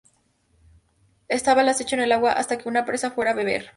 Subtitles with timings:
[1.27, 3.69] Estaba al acecho en el agua hasta que una presa fuera a beber.